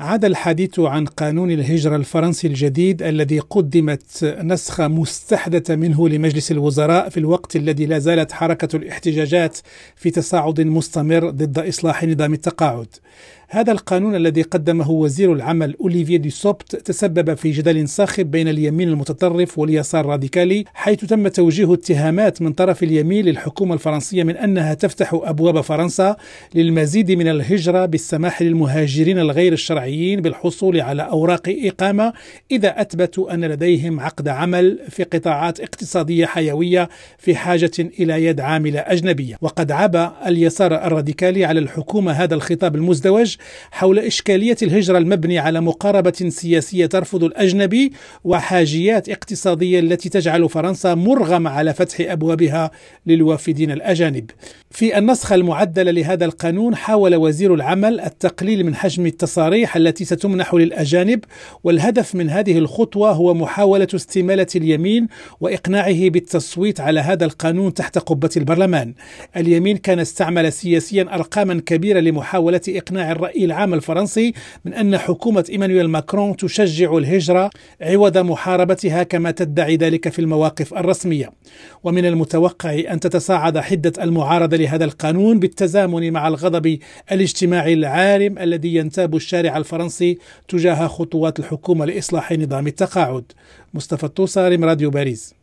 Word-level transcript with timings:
عاد 0.00 0.24
الحديث 0.24 0.80
عن 0.80 1.04
قانون 1.06 1.50
الهجرة 1.50 1.96
الفرنسي 1.96 2.46
الجديد 2.46 3.02
الذي 3.02 3.38
قدمت 3.38 4.24
نسخة 4.24 4.88
مستحدثة 4.88 5.76
منه 5.76 6.08
لمجلس 6.08 6.50
الوزراء 6.50 7.08
في 7.08 7.16
الوقت 7.16 7.56
الذي 7.56 7.86
لا 7.86 7.98
زالت 7.98 8.32
حركة 8.32 8.76
الاحتجاجات 8.76 9.58
في 9.96 10.10
تصاعد 10.10 10.60
مستمر 10.60 11.30
ضد 11.30 11.58
إصلاح 11.58 12.04
نظام 12.04 12.32
التقاعد. 12.32 12.86
هذا 13.52 13.72
القانون 13.72 14.14
الذي 14.14 14.42
قدمه 14.42 14.90
وزير 14.90 15.32
العمل 15.32 15.76
أوليفيه 15.80 16.16
دي 16.16 16.30
سوبت 16.30 16.76
تسبب 16.76 17.34
في 17.34 17.50
جدل 17.50 17.88
صاخب 17.88 18.30
بين 18.30 18.48
اليمين 18.48 18.88
المتطرف 18.88 19.58
واليسار 19.58 20.04
الراديكالي 20.04 20.64
حيث 20.74 21.04
تم 21.04 21.28
توجيه 21.28 21.74
اتهامات 21.74 22.42
من 22.42 22.52
طرف 22.52 22.82
اليمين 22.82 23.24
للحكومة 23.24 23.74
الفرنسية 23.74 24.22
من 24.22 24.36
أنها 24.36 24.74
تفتح 24.74 25.20
أبواب 25.22 25.60
فرنسا 25.60 26.16
للمزيد 26.54 27.12
من 27.12 27.28
الهجرة 27.28 27.86
بالسماح 27.86 28.42
للمهاجرين 28.42 29.18
الغير 29.18 29.52
الشرعيين 29.52 30.20
بالحصول 30.20 30.80
على 30.80 31.02
أوراق 31.02 31.42
إقامة 31.48 32.12
إذا 32.50 32.80
أثبتوا 32.80 33.34
أن 33.34 33.44
لديهم 33.44 34.00
عقد 34.00 34.28
عمل 34.28 34.78
في 34.88 35.02
قطاعات 35.02 35.60
اقتصادية 35.60 36.26
حيوية 36.26 36.88
في 37.18 37.36
حاجة 37.36 37.70
إلى 37.78 38.24
يد 38.24 38.40
عاملة 38.40 38.80
أجنبية. 38.80 39.36
وقد 39.40 39.72
عاب 39.72 40.12
اليسار 40.26 40.74
الراديكالي 40.86 41.44
على 41.44 41.60
الحكومة 41.60 42.12
هذا 42.12 42.34
الخطاب 42.34 42.74
المزدوج 42.74 43.39
حول 43.70 43.98
إشكالية 43.98 44.56
الهجرة 44.62 44.98
المبني 44.98 45.38
على 45.38 45.60
مقاربة 45.60 46.28
سياسية 46.28 46.86
ترفض 46.86 47.24
الأجنبي 47.24 47.92
وحاجيات 48.24 49.08
اقتصادية 49.08 49.80
التي 49.80 50.08
تجعل 50.08 50.48
فرنسا 50.48 50.94
مرغمة 50.94 51.50
على 51.50 51.74
فتح 51.74 51.96
أبوابها 52.00 52.70
للوافدين 53.06 53.70
الأجانب. 53.70 54.30
في 54.70 54.98
النسخة 54.98 55.34
المعدلة 55.34 55.90
لهذا 55.90 56.24
القانون 56.24 56.76
حاول 56.76 57.14
وزير 57.14 57.54
العمل 57.54 58.00
التقليل 58.00 58.66
من 58.66 58.74
حجم 58.74 59.06
التصاريح 59.06 59.76
التي 59.76 60.04
ستمنح 60.04 60.54
للأجانب 60.54 61.24
والهدف 61.64 62.14
من 62.14 62.30
هذه 62.30 62.58
الخطوة 62.58 63.10
هو 63.10 63.34
محاولة 63.34 63.88
استمالة 63.94 64.46
اليمين 64.56 65.08
وإقناعه 65.40 66.08
بالتصويت 66.08 66.80
على 66.80 67.00
هذا 67.00 67.24
القانون 67.24 67.74
تحت 67.74 67.98
قبة 67.98 68.30
البرلمان. 68.36 68.94
اليمين 69.36 69.76
كان 69.76 69.98
استعمل 69.98 70.52
سياسيا 70.52 71.14
أرقاما 71.14 71.62
كبيرة 71.66 72.00
لمحاولة 72.00 72.60
إقناع 72.68 73.12
الرأي 73.12 73.29
الرأي 73.30 73.44
العام 73.44 73.74
الفرنسي 73.74 74.32
من 74.64 74.74
أن 74.74 74.98
حكومة 74.98 75.44
إيمانويل 75.50 75.88
ماكرون 75.88 76.36
تشجع 76.36 76.96
الهجرة 76.96 77.50
عوض 77.80 78.18
محاربتها 78.18 79.02
كما 79.02 79.30
تدعي 79.30 79.76
ذلك 79.76 80.08
في 80.08 80.18
المواقف 80.18 80.74
الرسمية. 80.74 81.30
ومن 81.84 82.06
المتوقع 82.06 82.82
أن 82.90 83.00
تتصاعد 83.00 83.58
حدة 83.58 83.92
المعارضة 84.02 84.56
لهذا 84.56 84.84
القانون 84.84 85.38
بالتزامن 85.38 86.12
مع 86.12 86.28
الغضب 86.28 86.78
الاجتماعي 87.12 87.74
العارم 87.74 88.38
الذي 88.38 88.74
ينتاب 88.74 89.16
الشارع 89.16 89.56
الفرنسي 89.56 90.18
تجاه 90.48 90.86
خطوات 90.86 91.38
الحكومة 91.38 91.84
لإصلاح 91.84 92.32
نظام 92.32 92.66
التقاعد. 92.66 93.24
مصطفى 93.74 94.04
التوصاري 94.04 94.56
راديو 94.56 94.90
باريس. 94.90 95.34